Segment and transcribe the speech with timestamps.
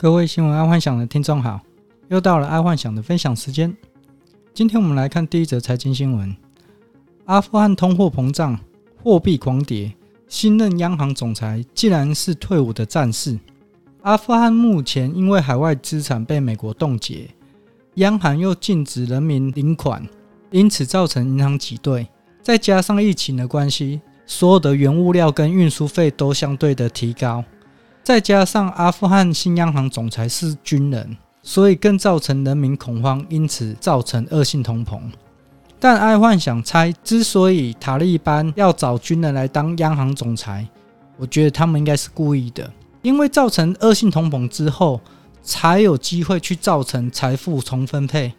[0.00, 1.60] 各位新闻爱幻想的听众好，
[2.06, 3.76] 又到了爱幻想的分享时间。
[4.54, 6.36] 今天我们来看第一则财经新闻：
[7.24, 8.56] 阿富汗通货膨胀，
[9.02, 9.92] 货币狂跌，
[10.28, 13.36] 新任央行总裁竟然是退伍的战士。
[14.02, 17.28] 阿富汗目前因为海外资产被美国冻结，
[17.94, 20.06] 央行又禁止人民领款，
[20.52, 22.06] 因此造成银行挤兑，
[22.40, 27.42] 再加上疫情的关系，所有的原物料跟运输费都相对的提高。
[28.08, 34.98] 再加上阿富汗新央行总裁是军人，所以更造成人民恐慌，因此造成恶性通膨。
[35.78, 40.66] 但爱幻想猜，之所以塔利班要找军人来当央行总裁，
[41.18, 44.98] 我觉得他们应该是故意的，因为造成恶性通膨之后，
[45.42, 48.32] 才有机会去造成财富重分配。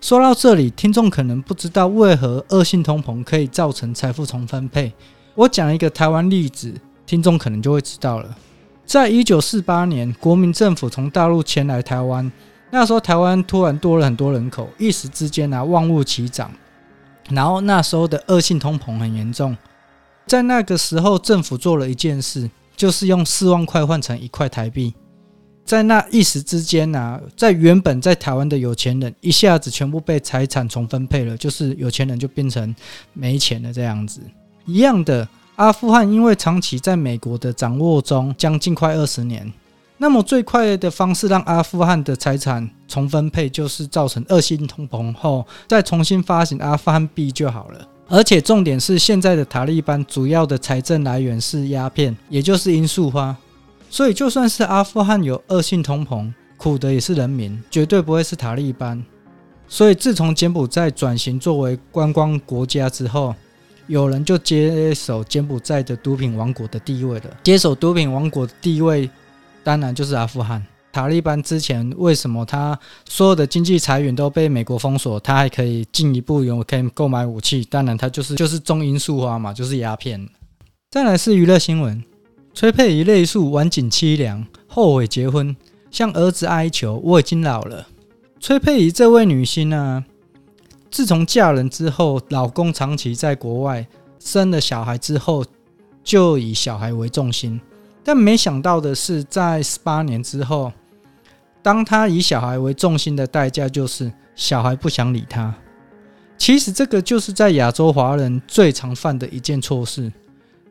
[0.00, 4.92] 说到这里，听众可能不知道为何恶性通膨可以造成财富重分配。
[5.36, 6.74] 我讲一个台湾例子，
[7.06, 8.36] 听众可能就会知道了。
[8.86, 12.30] 在一九四八年，国民政府从大陆迁来台湾，
[12.70, 16.52] 那时候台湾突然多了很多人口，一时之间啊，万物齐涨，
[17.30, 19.56] 然后那时候的恶性通膨很严重。
[20.26, 24.94] 在那个时候，政府做了一件事，就是用四万块换成一块台币。
[25.64, 32.74] 在那一时之间呢、啊，在原本在台湾的有钱人一下子全部被财产重分配了，就是有钱人就变成
[33.14, 34.20] 没钱了这样子。
[34.66, 35.26] 一样的。
[35.56, 39.52] 阿富汗因为长期在美国的掌握中，将近快二十年，
[39.98, 47.88] 那么最快的方式让阿富汗的财产重分配，就是造成恶性通膨后，再重新发行阿富汗币就好了。
[48.08, 53.36] 而且重点是，现在的塔利班主要的财政来源是鸦片，也就是罂粟花，
[53.88, 59.02] 所以就算是阿富汗有恶性通膨，苦的也是人民，绝对不会是塔利班。
[59.68, 63.34] 所以自从柬埔寨转型作为观光国家之后，
[63.86, 67.36] 有人就接手柬埔寨的毒品王国的地位了。
[67.42, 69.08] 接手毒品王国的地位，
[69.62, 70.64] 当然就是阿富汗。
[70.92, 77.64] 塔利班之前为什么他所有的经济财源都被美国封锁，他还可以进一步有可以购买武器？
[77.68, 80.24] 当然，他就是就是种罂粟花嘛，就是鸦片。
[80.90, 82.00] 再来是娱乐新闻：
[82.54, 85.56] 崔佩仪泪诉晚景凄凉，后悔结婚，
[85.90, 87.88] 向儿子哀求：“我已经老了。”
[88.38, 90.04] 崔佩仪这位女星呢？
[90.94, 93.84] 自从嫁人之后，老公长期在国外，
[94.20, 95.44] 生了小孩之后，
[96.04, 97.60] 就以小孩为重心。
[98.04, 100.72] 但没想到的是，在十八年之后，
[101.64, 105.52] 当他以小孩为重心的代价，就是小孩不想理他。
[106.38, 110.12] 其实这个就是在亚洲华人最常犯的一件错事，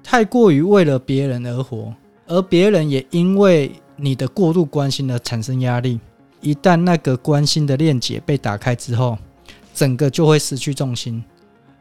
[0.00, 1.92] 太过于为了别人而活，
[2.28, 5.98] 而别人也因为你的过度关心而产生压力。
[6.40, 9.18] 一旦那个关心的链接被打开之后，
[9.74, 11.22] 整个就会失去重心，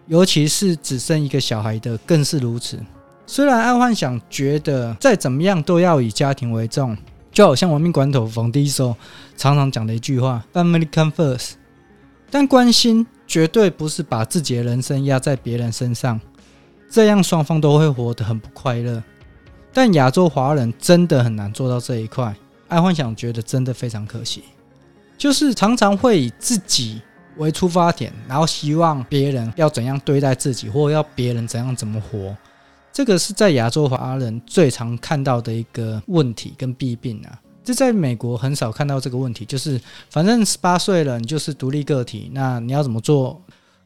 [0.07, 2.79] 尤其是只生一个小孩的更是如此。
[3.27, 6.97] 虽然爱幻想觉得再怎么样都要以家庭为重，
[7.31, 8.97] 就好像亡命关头冯迪说
[9.37, 11.51] 常常讲的一句话 “Family come first”，
[12.29, 16.19] 但关心绝对不是把自己的人生压在别人身上，
[16.89, 19.01] 这样双方都会活得很不快乐。
[19.71, 22.35] 但亚洲华人真的很难做到这一块，
[22.67, 24.43] 爱幻想觉得真的非常可惜，
[25.17, 27.01] 就是常常会以自己。
[27.37, 32.35] 为出发点，然后希望别人要怎样对待自己，或要别人怎样怎么活，
[32.91, 37.39] 这个是在亚洲华人最常看到的一个问题跟弊病啊。
[37.63, 39.79] 这在美国很少看到这个问题，就是
[40.09, 43.41] 反正十八岁了，你就是独立个体，那你要怎么做？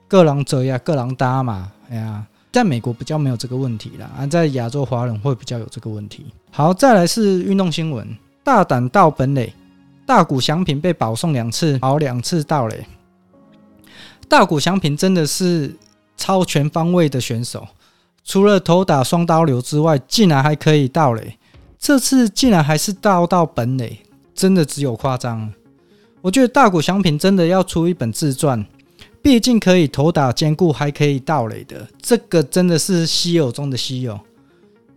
[0.07, 1.71] 各人走呀，各人搭嘛。
[1.89, 6.25] 哎呀，在美国比较没有这个问题啦，啊，在亚洲华人会比较有这个问题。
[6.49, 8.07] 好，再来是运动新闻，
[8.43, 9.53] 大胆盗本垒，
[10.07, 12.83] 大谷翔平被保送两次，保两次盗垒。
[14.29, 15.75] 大谷翔平真的是
[16.17, 17.67] 超全方位的选手，
[18.23, 21.37] 除了投打双刀流之外，竟然还可以盗垒。
[21.79, 23.99] 这次竟然还是盗到本垒，
[24.33, 25.53] 真的只有夸张。
[26.21, 28.65] 我觉得大谷翔平真的要出一本自传，
[29.21, 34.19] 毕竟可以投打兼顾，还可以盗垒的，这个真的是稀有中的稀有。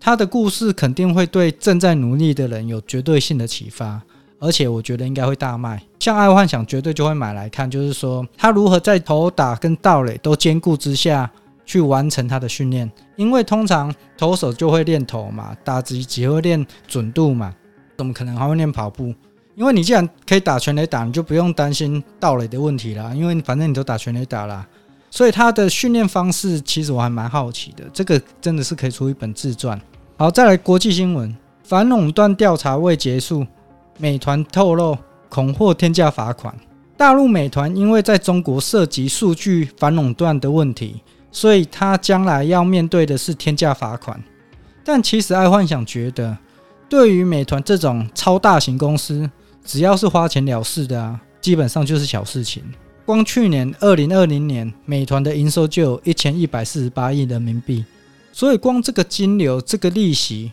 [0.00, 4.02] 他的故事肯定会对正在努力的人有绝对性的启发。
[4.40, 7.70] 而且我觉得应该会大卖，像爱幻想绝对就会买来看。
[7.70, 11.30] 就是说他如何在投打跟盗垒都兼顾之下
[11.66, 17.54] 去完成他的训练，因为通常投手就会练投嘛，打击只会练准度嘛，
[17.98, 19.15] 怎么可能还会练跑步？
[19.56, 24.66] 因为你既然可以打全垒打，你就不用担心盗垒的问题啦，因为反正你都打全垒打啦。
[25.10, 29.78] 所以他的训练方式其实我还蛮好奇的，这个真的是可以出一本自传。
[30.16, 33.47] 好，再来国际新闻，反垄断调查未结束。
[34.00, 34.97] 美团透露
[35.28, 36.54] 恐获天价罚款。
[36.97, 44.22] 大陆美团因为在中国涉及数据反垄断的问题，所以他将来要面对的是天价罚款。
[44.84, 46.36] 但其实爱幻想觉得，
[46.88, 49.30] 对于美团这种超大型公司，
[49.64, 52.62] 只要是花钱了事的，基本上就是小事情。
[53.06, 57.84] 光去年二零二零年，美团的营收就有一千一百四十八亿人民币，
[58.32, 60.53] 所以光这个金流、这个利息，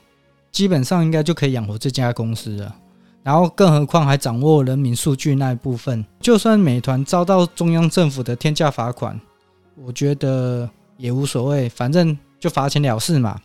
[0.51, 2.75] 基本上应该就可以养活这家公司了。
[3.27, 9.19] 然后，更何况还掌握人民数据那一部分，就算美团遭到中央政府的天价罚款，
[9.75, 13.38] 我觉得也无所谓，反正就罚钱了事嘛。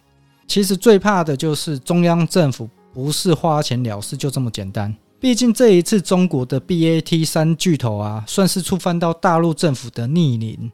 [0.47, 4.95] 其实最怕的就是中央政府不是花钱了事就这么简单。
[5.19, 10.71] 毕竟这一次中国的 BAT 三巨头啊，算是触犯到大陆政府的逆鳞，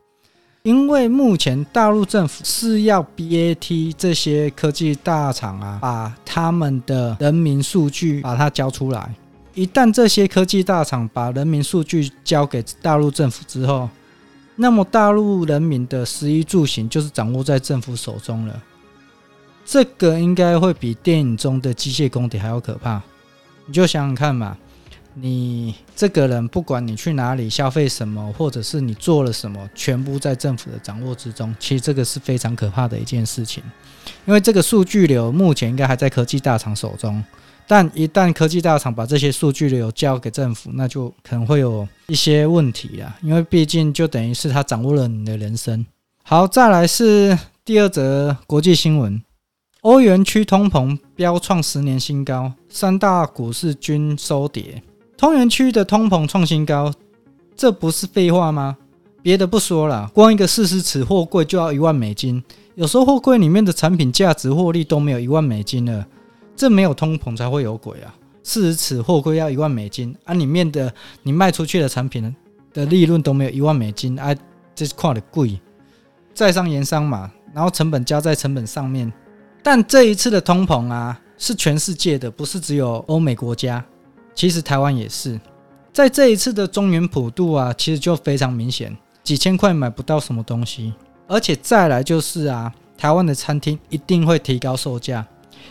[0.62, 9.14] 因为目前大陆政府是要 BAT 这些科技大厂啊，把他们的人民数据把它交出来。
[9.54, 13.88] 一旦这些科技大厂把人民数据交给大陆政府之后，
[14.56, 18.62] 那么大陆人民的食衣住行就是掌握在政府手中了。
[19.64, 23.00] 这个应该会比电影中的机械公敌还要可怕。
[23.66, 24.56] 你就想想看嘛，
[25.20, 31.54] 你这个人不管你去哪里消费什么，或者是你做了什么，全部在政府的掌握之中。
[31.58, 33.62] 其实这个是非常可怕的一件事情，
[34.26, 37.22] 因为这个数据流目前应该还在科技大厂手中，
[37.66, 45.84] 但一旦科技大厂把这些数据流交给政府，那就可能会有一些问题啊，因为毕竟就等于是他掌握了你的人生。
[46.22, 49.22] 好，再来是第二则国际新闻。
[49.82, 54.82] 欧元区通膨飙创十年新高，三大股市均收跌。
[55.20, 56.92] 欧元区的通膨创新高，
[57.56, 58.76] 这不是废话吗？
[59.20, 62.42] 别的不说了，光一个四十尺货柜就要一万美金，
[62.76, 66.06] 有时候货柜里面的产品价值获利都没有一万美金了，
[66.56, 68.14] 这没有通膨才会有鬼啊！
[68.44, 70.90] 四十尺货柜要一万美金，啊，里面的
[71.24, 72.34] 你卖出去的产品
[72.72, 74.34] 的利润都没有一万美金，啊，
[74.74, 75.60] 这是看得贵，
[76.32, 79.12] 在商言商嘛，然后成本加在成本上面。
[79.64, 83.84] 但这一次的通膨啊，是全世界的，不是只有欧美国家。
[84.38, 85.36] 其实台湾也是，
[85.92, 90.94] 在这一次的中原普渡啊，其实就非常明显，几千块买不到什么东西。
[91.26, 95.26] 而且再来就是啊，台湾的餐厅一定会提高售价，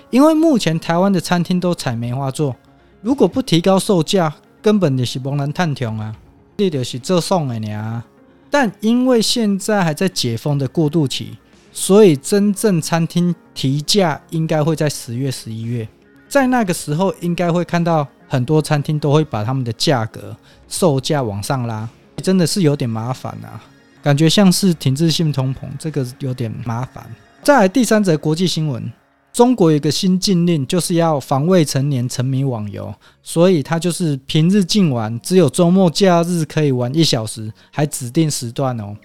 [0.10, 2.54] 因为目前台湾的餐厅都采梅花座，
[3.00, 6.14] 如果不提高售价，根本就是无人探穷啊，
[6.58, 8.04] 这就是做送的呢。
[8.52, 11.38] 但因为现在还在解封的过渡期。
[11.72, 15.88] 所以，真正餐厅提价应该会在十月、十一月，
[16.28, 20.36] 在那个时候，应该会看到很多餐厅都会把他们的价格、
[20.68, 21.88] 售价往上拉，
[22.18, 23.64] 真的是有点麻烦啊，
[24.04, 27.06] 感觉像是停滞性通膨，这个有点麻烦。
[27.42, 28.92] 再来第三则国际新闻，
[29.32, 32.94] 中国有一个新禁令，就是要防未成年沉迷网游，
[33.24, 38.96] 所以它就是平日禁玩，只有周末假日可以玩一小时，还指定时段哦。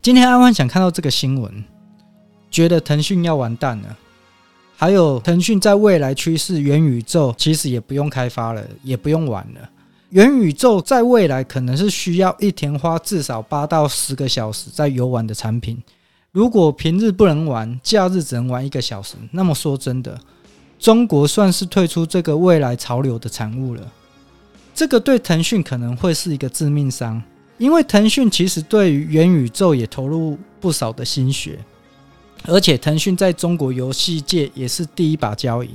[0.00, 1.64] 今天安安想看到这个新闻。
[2.50, 3.94] 觉得腾讯要完蛋了，
[4.80, 9.68] 还有腾讯在未来趋势元宇宙，其实也不用开发了，也不用玩了。
[10.10, 15.82] 元宇宙在未来可能是需要一天花至少八到十个小时在游玩的产品。
[16.30, 20.16] 如果平日不能玩，假日只能玩一个小时，那么说真的，
[20.78, 23.82] 中国算是退出这个未来潮流的产物了。
[24.76, 27.20] 这个对腾讯可能会是一个致命伤，
[27.56, 31.58] 因为腾讯其实对于元宇宙也投入不少的心血。
[32.44, 35.70] 而且腾讯在中国游戏界也是第一把交椅，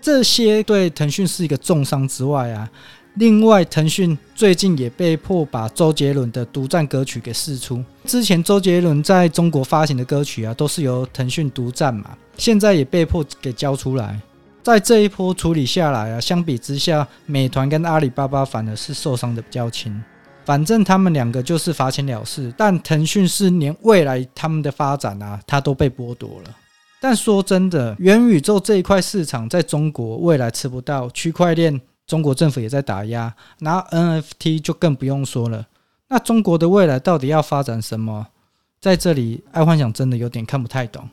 [0.00, 2.70] 这些对腾讯是一个重伤之外啊，
[3.14, 7.82] 另外腾讯最近也被迫把周杰伦的独占歌曲给释出。
[8.04, 14.20] 之前周杰伦在中国发行的歌曲啊，都是由腾讯独占嘛，现在也被迫给交出来。
[14.62, 20.02] 在这一波处理下来啊，相比之下，美团跟阿里巴巴反而是受伤的比较轻。
[20.46, 26.56] 反正他们两个就是罚钱了事，但腾讯是连未来他们的发展啊，它都被剥夺了。
[27.00, 35.66] 但说真的，元宇宙这一块市场在中国未来吃不到，区块链中国政府也在打压，拿 NFT 就更不用说了。
[36.08, 38.28] 那中国的未来到底要发展什么？
[38.80, 41.08] 在这里，爱幻想真的有点看不太懂。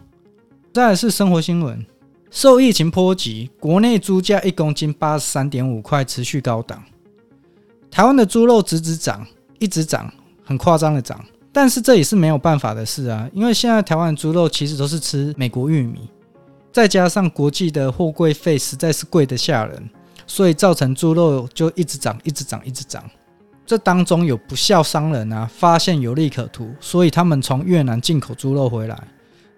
[0.71, 1.83] 再来是生活新闻，
[2.29, 6.83] 受疫情波及，国内猪价一公斤八十三点五块，持续高档。
[7.93, 9.23] 台湾的猪肉直直涨，
[9.59, 10.11] 一直涨，
[10.43, 11.23] 很夸张的涨。
[11.51, 16.09] 但是这也是没有办法的事啊，因为现在台湾猪肉其实都是吃美国玉米，
[16.71, 19.89] 再加上国际的货柜费实在是贵得吓人，
[20.25, 23.03] 所以造成猪肉就一直涨，一直涨，一直涨。
[23.63, 28.99] 这当中有不肖商人啊，发现有利可图，所以他们从越南进口猪肉回来。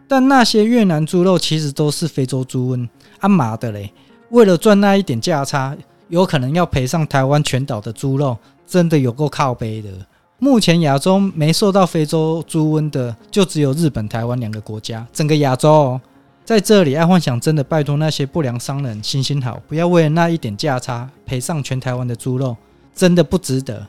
[0.09, 2.85] 但那些越南猪肉其实都是非洲猪瘟，
[3.21, 3.93] 啊麻的嘞！
[4.31, 5.73] 为了赚那一点价差。
[6.07, 9.89] 有可能要赔上台湾全岛的猪肉，真的有够靠背的。
[10.37, 15.05] 目前亚洲没受到非洲猪瘟的，就只有日本、台湾两个国家。
[15.13, 16.01] 整个亚洲，哦
[16.43, 22.55] 在这里，爱幻想真的拜托那些不良商人行行好，不要为了那一点价差赔上全台湾的猪肉，
[22.93, 23.87] 真的不值得。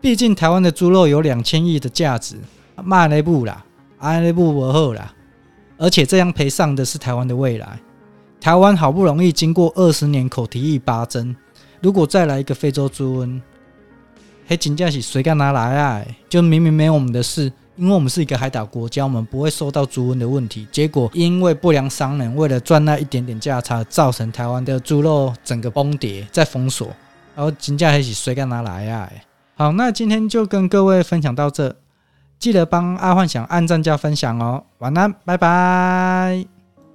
[0.00, 2.36] 毕竟台湾的猪肉有两千亿的价值，
[2.84, 3.64] 卖那不啦，
[3.98, 5.12] 爱那不不好啦。
[5.76, 7.80] 而且这样赔上的是台湾的未来。
[8.42, 11.36] 台湾好不容易经过二十年口蹄疫拔针，
[11.80, 13.40] 如果再来一个非洲猪瘟，
[14.48, 16.04] 还真正是谁敢拿来啊？
[16.28, 17.44] 就明明没有我们的事，
[17.76, 20.66] 因为我们是一个海岛国家，我们不会受到猪瘟的问题。
[20.72, 26.88] 结果因为不良商人为了赚那一点点价差，造成台湾的猪肉整个崩跌，再封锁，
[27.36, 29.08] 然后真正还是谁敢拿来啊？
[29.54, 31.76] 好，那今天就跟各位分享到这，
[32.40, 34.64] 记得帮阿幻想按赞加分享哦。
[34.78, 36.61] 晚安，拜拜。